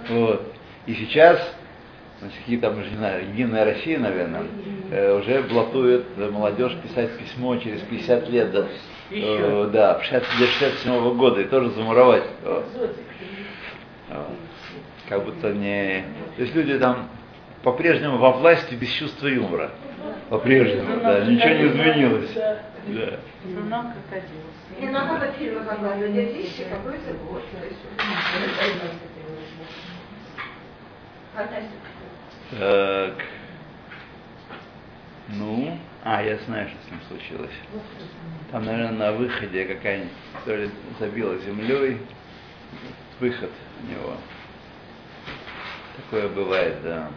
[0.08, 0.54] Вот.
[0.86, 1.40] И сейчас
[2.20, 4.44] какие там, не знаю, Единая Россия, наверное,
[4.90, 8.66] э, уже блатует молодежь писать письмо через 50 лет, да,
[9.10, 12.24] э, да, в 60 до 67 года, и тоже замуровать.
[12.44, 12.66] Вот.
[14.08, 14.26] Вот.
[15.08, 16.04] Как будто не...
[16.36, 17.08] То есть люди там
[17.62, 19.70] по-прежнему во власти без чувства юмора.
[20.28, 22.30] По-прежнему, да, ничего не изменилось.
[22.32, 23.18] Да.
[24.78, 27.42] Не надо фильмы показывать, где вещи какой-то год.
[32.58, 33.14] Так.
[35.28, 37.50] Ну, а, я знаю, что с ним случилось.
[38.50, 40.10] Там, наверное, на выходе какая-нибудь,
[40.44, 41.98] то ли забила землей,
[43.20, 43.50] выход
[43.82, 44.16] у него.
[45.96, 47.10] Такое бывает, да.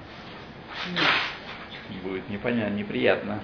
[2.03, 3.39] Будет непонятно, неприятно.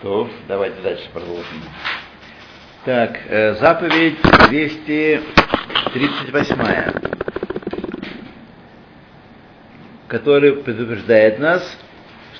[0.00, 1.62] То, давайте дальше продолжим.
[2.84, 7.12] Так, э, заповедь 238
[10.08, 11.78] который предупреждает нас,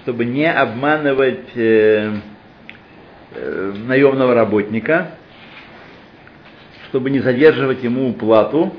[0.02, 2.12] чтобы не обманывать э,
[3.34, 5.12] э, наемного работника,
[6.88, 8.74] чтобы не задерживать ему уплату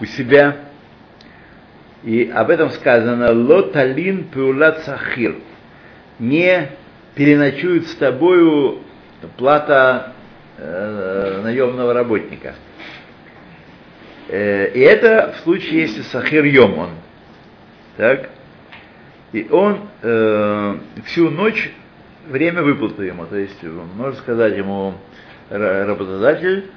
[0.00, 0.56] у себя.
[2.04, 5.36] И об этом сказано «Лоталин пеулат сахир»–
[6.20, 6.68] не
[7.14, 8.80] переночует с тобою
[9.36, 10.12] плата
[10.58, 12.54] э, наемного работника.
[14.28, 16.90] Э, и это в случае, если сахир йом он.
[17.96, 18.30] Так?
[19.32, 21.72] И он э, всю ночь
[22.28, 23.26] время выплаты ему.
[23.26, 24.94] То есть можно сказать ему
[25.48, 26.70] работодатель,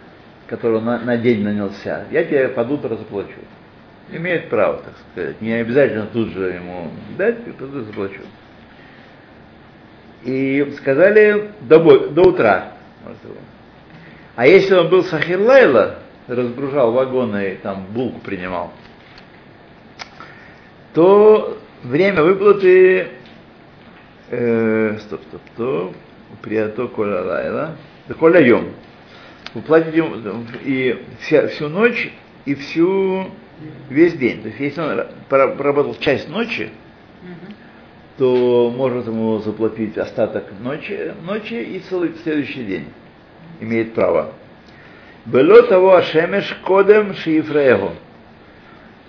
[0.47, 3.39] который на, на день нанялся, я тебе под утро заплачу.
[4.11, 5.41] Имеет право, так сказать.
[5.41, 8.21] Не обязательно тут же ему дать, тут же заплачу.
[10.23, 12.73] И сказали до, до утра.
[14.35, 18.71] А если он был Сахир Лайла, разгружал вагоны и там булку принимал,
[20.93, 23.07] то время выплаты
[24.29, 25.95] э, стоп, стоп, стоп,
[26.41, 27.77] приято коля лайла,
[28.19, 28.69] коля йом.
[29.53, 30.03] Вы платите
[30.63, 32.11] и вся, всю ночь,
[32.45, 33.29] и всю
[33.89, 34.41] весь день.
[34.41, 36.71] То есть если он поработал часть ночи,
[38.17, 42.87] то может ему заплатить остаток ночи, ночи и целый следующий день.
[43.59, 44.33] Имеет право.
[45.25, 47.93] Было того Ашемеш кодем шифрего.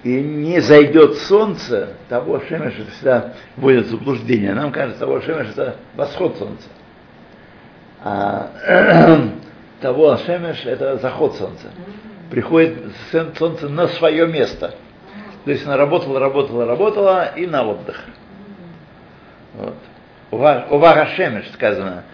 [0.05, 4.53] И не зайдет солнце, того Шемеш всегда вводит в заблуждение.
[4.53, 6.69] Нам кажется, того Шемеш это восход солнца.
[8.03, 8.51] А
[9.81, 11.69] того Шемеш это заход солнца.
[12.31, 12.77] Приходит
[13.39, 14.75] солнце на свое место.
[15.47, 18.05] То есть она работала, работала, работала и на отдых.
[19.55, 19.75] Вот.
[20.31, 22.05] У Варашемеш сказано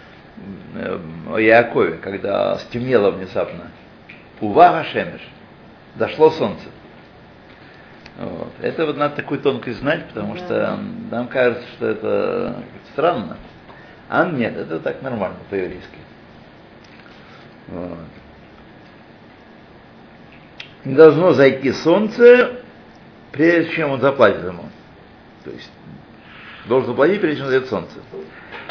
[1.29, 3.73] о Яакове, когда стемнело внезапно.
[4.41, 5.23] У Варашемеш
[5.97, 6.67] дошло солнце.
[8.21, 8.53] Вот.
[8.61, 10.79] Это вот надо такую тонкость знать, потому что
[11.11, 13.39] нам кажется, что это странно.
[14.11, 15.99] А нет, это так нормально по-еврейски.
[17.69, 17.99] Вот.
[20.85, 22.61] Не должно зайти солнце,
[23.33, 24.65] прежде чем он заплатит ему.
[25.45, 25.73] То есть
[26.67, 27.95] должен заплатить, прежде чем зайдет солнце.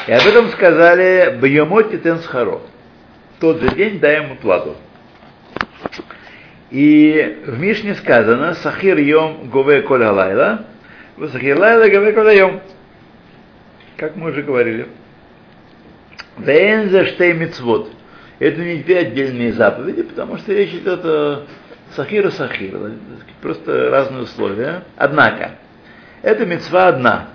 [0.05, 2.61] И об этом сказали Бьемоти Тенсхаро.
[3.37, 4.75] В тот же день дай ему плату.
[6.71, 10.65] И в Мишне сказано Сахир Йом Гове Коля Лайла,
[11.31, 12.61] Сахир Лайла Гове Коля Йом.
[13.97, 14.87] Как мы уже говорили.
[16.37, 17.91] Венза Штей Мицвод.
[18.37, 21.45] Это не две отдельные заповеди, потому что речь идет о
[21.95, 22.77] Сахир и Сахир.
[23.41, 24.83] Просто разные условия.
[24.95, 25.55] Однако,
[26.21, 27.29] эта мецва одна.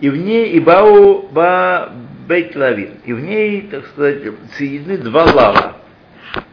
[0.00, 1.92] И в ней и бау ба
[2.26, 3.00] бейт лавин.
[3.04, 4.22] И в ней, так сказать,
[4.56, 5.76] соединены два лава.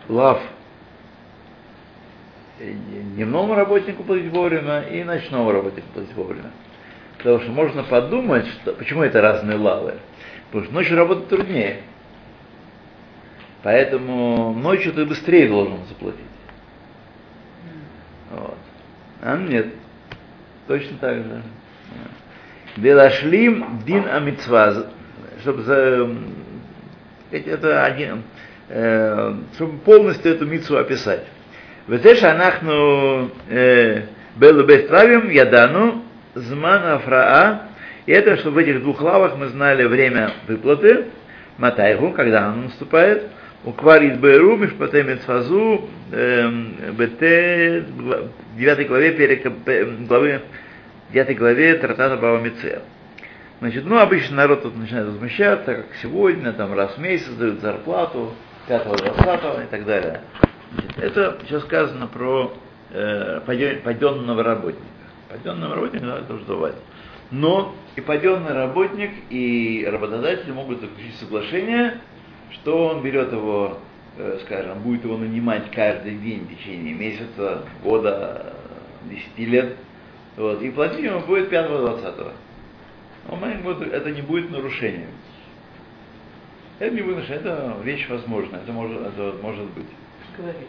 [0.09, 0.41] Лав
[2.59, 6.51] дневному работнику платить вовремя и ночному работнику платить вовремя.
[7.17, 9.95] Потому что можно подумать, что, почему это разные лавы.
[10.47, 11.81] Потому что ночью работать труднее.
[13.63, 16.21] Поэтому ночью ты быстрее должен заплатить.
[18.31, 18.57] Вот.
[19.21, 19.73] А нет.
[20.67, 21.41] Точно так же.
[22.77, 24.87] Белашлим дин амитсва.
[25.41, 26.09] Чтобы за,
[27.31, 28.23] это один,
[28.69, 31.25] э, чтобы полностью эту митцу описать.
[31.87, 34.01] Везеша анахну э,
[34.35, 36.03] белубестравим ядану
[36.35, 37.69] зман афраа.
[38.05, 41.05] И это, чтобы в этих двух лавах мы знали время выплаты,
[41.57, 43.23] матайгу, когда оно наступает,
[43.63, 50.41] уквар из бэру, мишпатем из фазу, эм, бт, 9 главе, перека, эм, главы,
[51.11, 52.81] 9 главе Тратата Бавамице.
[53.59, 58.33] Значит, ну, обычно народ тут начинает возмущаться, как сегодня, там раз в месяц дают зарплату,
[58.67, 60.21] 5-20 и так далее.
[60.97, 62.53] Это все сказано про
[62.91, 63.41] э,
[63.83, 64.85] паденного работника.
[65.29, 66.75] Паденного работника надо давать.
[67.31, 71.99] Но и паденный работник, и работодатель могут заключить соглашение,
[72.51, 73.79] что он берет его,
[74.17, 78.53] э, скажем, будет его нанимать каждый день в течение месяца, года,
[79.05, 79.75] десяти лет,
[80.37, 82.31] вот, и платить ему будет 5-20.
[83.91, 85.09] Это не будет нарушением.
[86.79, 89.87] Это не нарушением, это вещь возможна, это может, это может быть
[90.37, 90.67] говорит.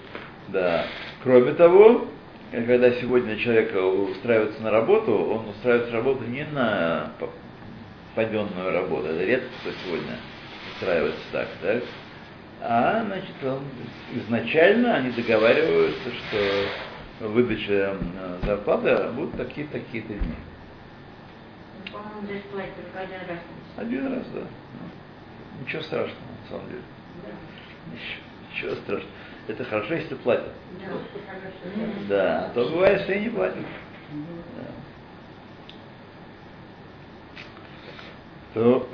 [0.49, 0.87] Да.
[1.23, 2.09] Кроме того,
[2.51, 3.75] когда сегодня человек
[4.11, 7.13] устраивается на работу, он устраивается на работу не на
[8.15, 10.17] паденную работу, это редко кто сегодня
[10.73, 11.81] устраивается так, да?
[12.61, 13.61] А, значит, он,
[14.15, 17.97] изначально они договариваются, что выдача
[18.43, 20.35] зарплаты будут такие-то, такие-то дни.
[21.93, 23.39] По-моему, здесь платят только один раз.
[23.77, 24.41] Один раз, да.
[25.61, 26.83] Ничего страшного, на самом деле.
[27.23, 27.31] Да.
[27.93, 29.13] Ничего, ничего страшного.
[29.49, 30.53] Это хорошо, если платят.
[30.79, 32.07] Да.
[32.09, 33.65] Да, а то бывает, что и не платят.
[34.57, 34.65] Да.
[38.53, 38.89] То,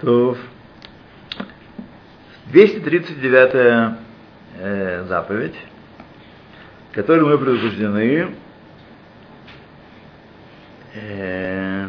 [0.00, 0.36] то
[2.46, 3.96] 239
[4.58, 5.56] э, заповедь,
[6.92, 8.36] которой мы предупреждены,
[10.94, 11.88] э,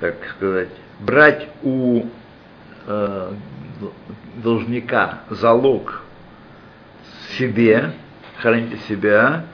[0.00, 0.68] так сказать,
[1.00, 2.04] брать у
[2.86, 3.32] э,
[4.36, 6.02] должника залог
[7.38, 7.92] себе,
[8.38, 9.46] храните себя,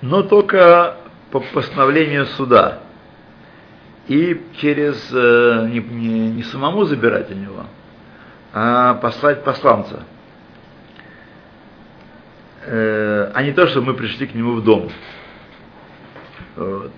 [0.00, 0.96] но только
[1.30, 2.80] по постановлению суда.
[4.08, 7.64] И через э, не, не, не самому забирать у него,
[8.52, 10.04] а послать посланца.
[12.66, 14.90] Э, а не то, что мы пришли к нему в дом.
[16.56, 16.92] Вот.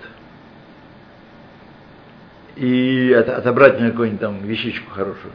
[2.57, 5.33] И от, отобрать мне какую-нибудь там вещичку хорошую.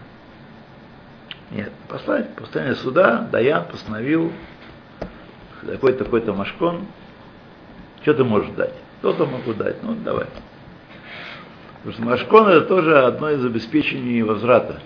[1.51, 4.31] Нет, послать, постановление суда, Даян постановил,
[5.61, 6.87] такой-то, такой-то Машкон,
[8.01, 8.73] что ты можешь дать?
[9.01, 10.27] То-то могу дать, ну давай.
[11.83, 14.79] Потому что Машкон это тоже одно из обеспечений возврата.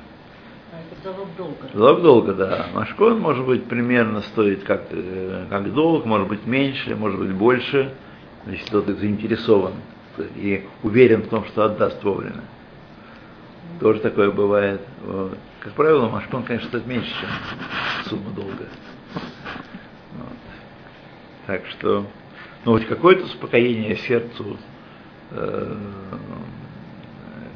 [0.74, 1.70] А залог долга.
[1.74, 2.66] Залог долга, да.
[2.74, 7.94] Машкон может быть примерно стоит как, э, как долг, может быть меньше, может быть больше,
[8.48, 9.74] если кто-то заинтересован
[10.18, 12.44] и уверен в том, что отдаст вовремя.
[13.80, 14.82] Тоже такое бывает.
[15.60, 17.30] Как правило, Машкон, конечно, стоит меньше, чем
[18.10, 18.68] сумма долга.
[19.14, 20.38] Вот.
[21.48, 22.06] Так что,
[22.64, 24.58] ну, хоть какое-то успокоение сердцу
[25.32, 25.76] э,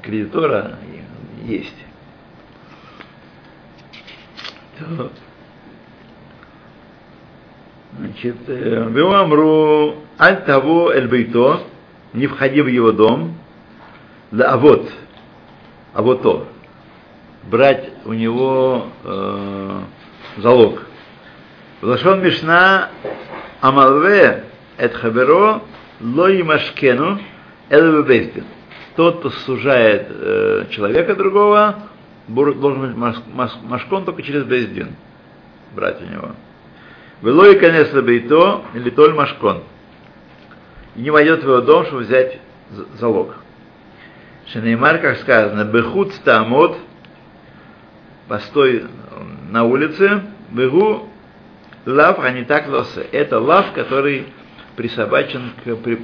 [0.02, 0.78] кредитора
[1.46, 1.86] есть.
[4.80, 5.12] То,
[7.98, 11.64] Значит, Веамру аль того эль бейто,
[12.14, 13.36] не входи в его дом,
[14.32, 14.90] да а вот,
[15.94, 16.48] а вот то,
[17.44, 19.82] брать у него э,
[20.38, 20.84] залог.
[21.82, 22.90] Лашон Мишна
[23.62, 24.46] Амалве
[24.78, 25.62] эт хаберо
[26.02, 27.20] ло имашкену
[27.70, 28.46] эл бейстин.
[28.96, 31.76] Тот, кто сужает э, человека другого,
[32.28, 34.96] должен быть маш, маш, машкон только через бейздин.
[35.74, 36.32] Брать у него.
[37.22, 39.64] Велой конечно бейто или толь машкон.
[41.00, 42.40] Не войдет в его дом, чтобы взять
[43.00, 43.38] залог.
[44.48, 46.76] Шенеймар, как сказано, бехут стамот,
[48.28, 48.86] постой
[49.50, 51.08] на улице, бегу
[51.86, 53.06] лав, а не так лосе.
[53.14, 54.26] Это лав, который
[54.76, 56.02] присобачен к при,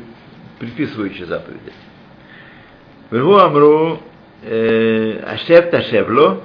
[0.60, 1.74] приписывающей заповеди.
[3.12, 4.00] Бегу амру
[4.42, 6.42] ашев ташевло,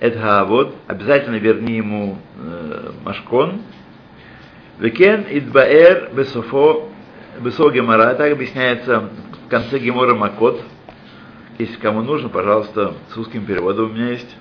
[0.00, 3.62] это вот обязательно верни ему э, машкон.
[4.78, 6.90] Векен идбаэр бесофо
[7.40, 9.10] бесо гемора, так объясняется
[9.46, 10.62] в конце гемора макот.
[11.58, 14.36] Если кому нужно, пожалуйста, с русским переводом у меня есть.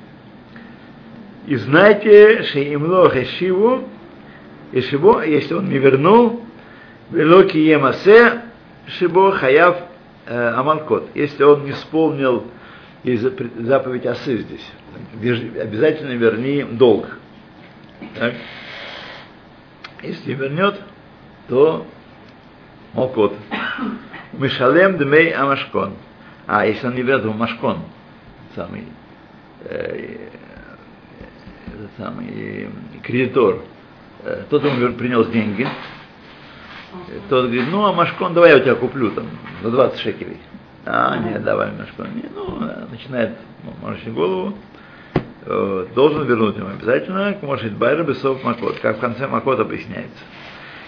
[1.47, 3.87] И знайте, что имло хешиву,
[4.71, 6.41] Ешибо, если он не вернул,
[7.11, 8.41] велоки емасе,
[8.87, 9.77] шибо хаяв
[10.25, 11.11] э, амалкот.
[11.15, 12.45] Если он не исполнил
[13.03, 14.71] заповедь осы здесь,
[15.61, 17.19] обязательно верни долг.
[18.15, 18.33] Так?
[20.01, 20.81] Если вернет,
[21.47, 21.85] то
[22.95, 23.33] молкот.
[24.33, 25.93] Мишалем дмей амашкон.
[26.47, 27.79] А если он не вернет, то машкон,
[28.55, 28.85] самый,
[29.63, 30.29] этот
[31.97, 32.69] самый
[33.03, 33.61] кредитор,
[34.49, 35.67] тот ему принес деньги,
[37.29, 39.25] тот говорит, ну, а Машкон, давай я у тебя куплю там
[39.61, 40.37] за 20 шекелей.
[40.85, 42.07] А, нет, давай Машкон.
[42.15, 43.31] Не, ну, начинает
[43.63, 44.55] ну, морочить голову.
[45.45, 50.23] Э, должен вернуть ему обязательно, может байра бесов макот, как в конце макот объясняется.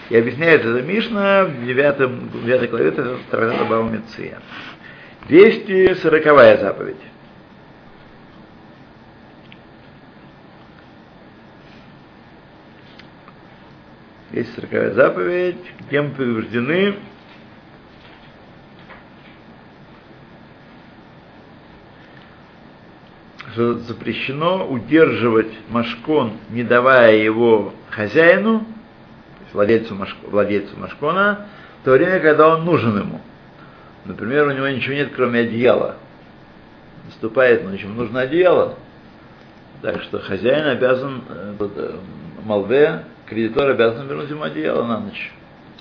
[0.10, 4.40] И объясняется это Мишна в 9, 9 главе Трактата Бава Меция.
[5.28, 6.96] 240 заповедь.
[14.32, 16.96] Есть сороковая заповедь, где мы предупреждены
[23.58, 28.68] что запрещено удерживать машкон, не давая его хозяину,
[29.54, 31.48] владельцу, машко, владельцу машкона,
[31.82, 33.22] в то время, когда он нужен ему.
[34.06, 35.96] Например, у него ничего нет, кроме одеяла.
[37.06, 38.76] Наступает ночь, ему нужно одеяло.
[39.82, 41.96] Так что хозяин обязан, э,
[42.44, 45.32] Малве, кредитор обязан вернуть ему одеяло на ночь.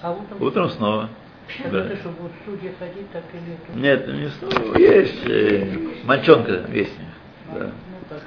[0.02, 1.08] А утром, Утром снова.
[1.70, 1.78] Да.
[1.86, 3.78] это что будут судьи ходить так или это?
[3.78, 4.76] Нет, не снова.
[4.76, 7.06] Есть э, мальчонка вестник.
[7.54, 7.66] Да.
[7.70, 7.70] Ну
[8.08, 8.22] так,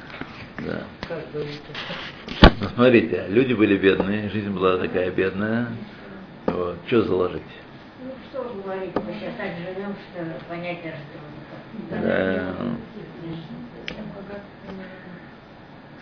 [0.65, 0.83] Да.
[1.07, 2.38] каждое утро.
[2.79, 5.67] Ну, смотрите, люди были бедные, жизнь была такая бедная.
[6.45, 6.77] Вот.
[6.87, 7.41] Что заложить?
[8.01, 12.07] Ну что говорить, мы сейчас так живем, что понять даже трудно.
[12.07, 12.55] Да.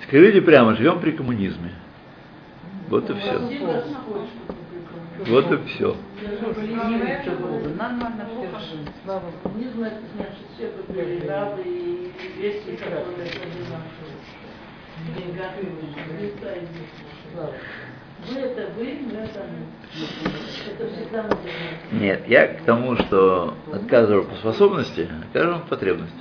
[0.03, 1.71] Скажите прямо, живем при коммунизме.
[2.89, 3.39] Вот и все.
[5.25, 5.97] Вот и все.
[9.03, 9.31] Слава
[21.91, 26.17] Нет, я к тому, что отказываю по способности, отказываю по потребности.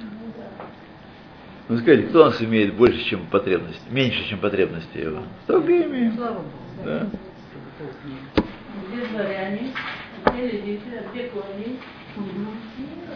[1.69, 5.23] Ну скажите, кто у нас имеет больше, чем потребность, меньше, чем потребности его?
[5.47, 6.15] Только имеем.
[6.15, 6.51] Слава Богу.
[6.85, 7.07] Да.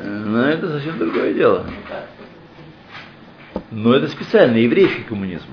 [0.05, 1.67] Но это совсем другое дело.
[3.71, 5.49] Но это специально еврейский коммунизм.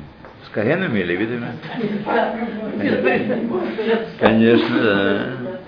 [0.46, 1.52] С коhenами и левитами.
[4.20, 5.60] Конечно, да.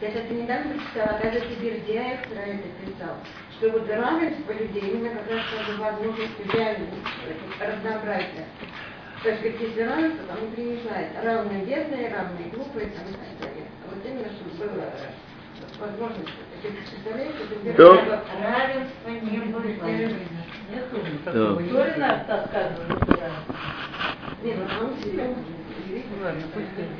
[0.00, 3.16] Я это недавно прочитала, даже Сибирдяев про это писал,
[3.58, 5.42] что вот равенство людей именно как раз
[5.76, 6.92] возможность реального
[7.58, 8.46] разнообразия.
[9.24, 13.66] То есть, равенство, там внутри не знает, равные бедные, равные глупые, там и так далее.
[13.84, 16.30] А вот именно, чтобы было э, возможность,
[17.76, 17.90] Да.
[18.42, 20.14] Равенства не бывает.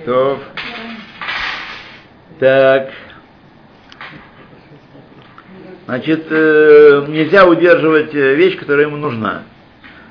[0.04, 0.38] То.
[2.38, 2.92] Так.
[5.86, 9.44] Значит, э, нельзя удерживать э, вещь, которая ему нужна.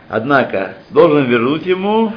[0.09, 2.13] Однако, должен вернуть ему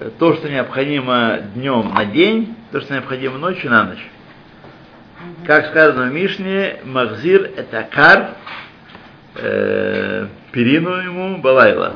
[0.00, 4.10] э, то, что необходимо днем на день, то, что необходимо ночью на ночь.
[5.48, 8.34] Как сказано в Мишне, Махзир это кар,
[9.34, 11.94] э, перину ему балайла.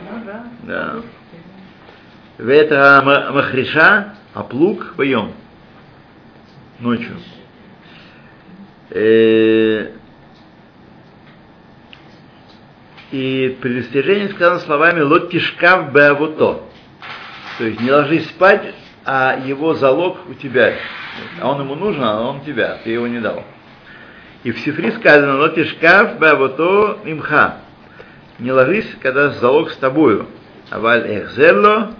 [0.00, 0.44] Ну да.
[0.64, 2.44] Да.
[2.44, 5.34] Это ма- махриша, а плуг поем
[6.80, 7.14] ночью.
[8.90, 9.92] Э,
[13.12, 16.62] И предостережение сказано словами «Лот тишкав беавуто».
[17.58, 18.74] То есть не ложись спать,
[19.10, 20.74] а его залог у тебя.
[21.40, 23.42] А он ему нужен, а он тебя, ты его не дал.
[24.44, 27.56] И в Сифри сказано «Лот тишкав беавуто имха».
[28.38, 30.26] Не ложись, когда залог с тобою.
[30.68, 31.94] Аваль эхзерло,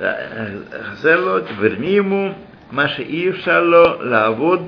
[0.00, 2.34] эхзерло, верни ему,
[2.72, 4.62] маши ившало, лавод,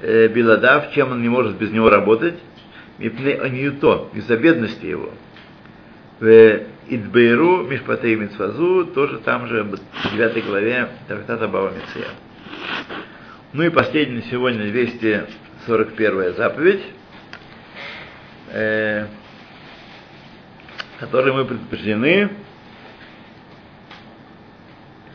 [0.00, 2.38] э, биладав, чем он не может без него работать,
[2.96, 5.10] мипне аньюто, из-за бедности его.
[6.20, 12.08] В Идбейру, Мишпатей Мицвазу, тоже там же, в 9 главе Трактата Бава Меция.
[13.52, 16.82] Ну и последняя сегодня 241 заповедь,
[18.50, 19.06] э,
[20.98, 22.30] которой мы предупреждены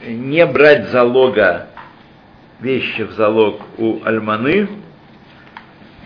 [0.06, 1.68] не брать залога
[2.60, 4.70] вещи в залог у альманы,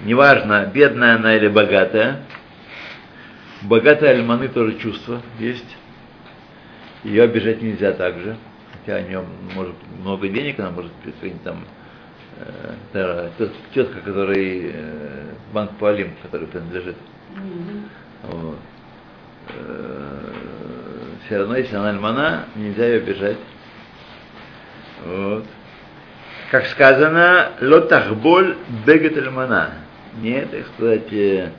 [0.04, 2.22] неважно, бедная она или богатая.
[3.64, 5.78] Богатой альманы тоже чувство есть.
[7.04, 8.38] Ее обижать нельзя также.
[8.74, 11.64] Хотя у нее может много денег, она может какой-нибудь там
[12.94, 13.30] э,
[13.74, 16.98] тетка, который э, банк Пуалим, который принадлежит.
[18.24, 18.58] Вот.
[21.26, 23.38] Все равно, если она альмана, нельзя ее обижать.
[25.06, 25.46] Вот.
[26.52, 29.72] Как сказано, лотахболь бегет альмана.
[30.22, 31.50] Нет, так сказать, э,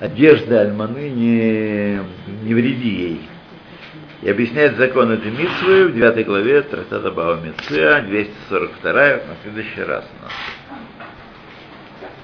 [0.00, 2.00] одежда альманы не,
[2.42, 3.28] не вреди ей.
[4.22, 10.04] И объясняет закон этой митцвы в 9 главе Трактата Бава Митцвя, 242, на следующий раз
[10.18, 10.32] у нас.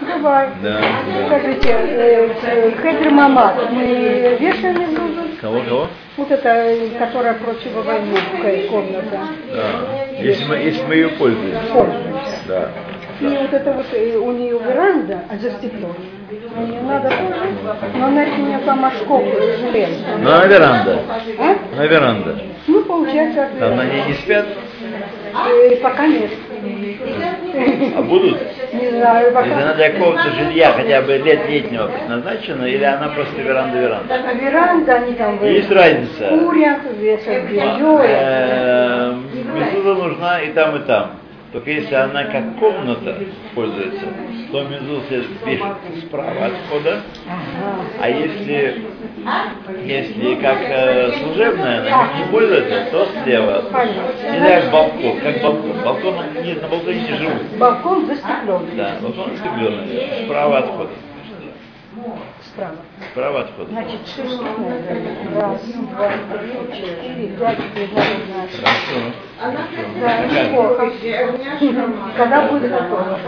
[0.00, 0.48] Давай.
[0.62, 1.26] Да, да.
[1.26, 5.22] Скажите, э, э, Мамад, мы вешаем медузу?
[5.40, 5.88] Кого, кого?
[6.16, 9.20] Вот это, которая противовойновая комната.
[9.52, 10.18] Да.
[10.18, 11.72] Если мы, если мы ее пользуемся.
[11.72, 12.42] Пользуемся.
[12.48, 12.72] Да.
[13.20, 15.94] И вот это вот э, у нее веранда, а застеклена.
[16.56, 17.52] Мне надо тоже,
[17.98, 19.22] но она у меня там ошков
[19.60, 20.16] железная.
[20.18, 20.98] Ну, на веранда.
[21.38, 21.76] А?
[21.76, 22.38] На веранда.
[22.66, 24.46] Ну, получается, от Там на ней не спят,
[25.48, 26.30] Э, пока нет.
[27.96, 28.38] а будут.
[28.72, 29.74] Не знаю, Если она пока.
[29.74, 34.14] для какого-то жилья хотя бы лет летнего предназначена, или она просто веранда-веранда.
[34.14, 36.28] А веранда, они там Есть разница.
[36.28, 38.00] курят, вешают белье.
[38.02, 39.14] Э,
[39.84, 41.10] нужна и там, и там.
[41.52, 43.14] Только если она как комната
[43.54, 44.06] пользуется,
[44.64, 47.02] мезуза вешается справа от входа,
[48.00, 48.84] а если,
[49.84, 53.64] если как э, служебная, она не пользуется, то слева.
[54.34, 55.82] Или как балкон, как балкон.
[55.84, 57.42] Балкон, нет, на балконе не живут.
[57.58, 58.66] Балкон застеклен.
[58.76, 60.90] Да, балкон застекленный, справа от входа.
[62.56, 62.76] Справа.
[63.12, 63.70] Справа от входа.
[63.70, 64.40] Значит, шесть.
[65.34, 68.64] Раз, два, три, четыре, пять, пятнадцать.
[68.64, 68.96] Хорошо.
[70.00, 70.90] Да, неплохо.
[72.16, 73.18] Когда будет готово?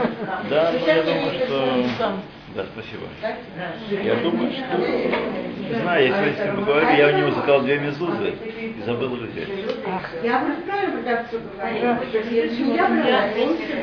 [0.49, 2.13] Да, ну, я думаю, что...
[2.59, 3.07] Да, спасибо.
[4.03, 4.79] Я думаю, что...
[4.79, 9.15] Не знаю, я сегодня с ним поговорил, я у него заказал две мезузы и забыл
[9.15, 9.49] их взять.
[10.25, 10.41] Я
[11.21, 12.89] что если я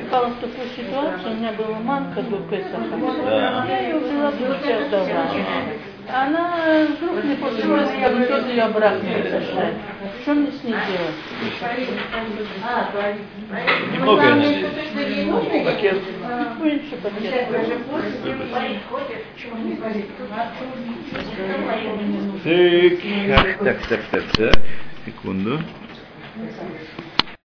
[0.09, 2.97] попала в такую ситуацию, у меня была манка до Песаха.
[3.25, 3.65] Да.
[3.65, 5.31] Я ее взяла, друзья отдала.
[6.07, 9.63] Она вдруг не получилась, я тоже ее обратно сошла.
[10.21, 11.15] Что мне с ней делать?
[13.91, 15.65] Немного, я надеюсь.
[15.65, 16.01] Пакет.
[16.61, 17.47] Меньше пакет.
[23.27, 24.61] Так, так, так, так, так.
[25.05, 25.59] Секунду.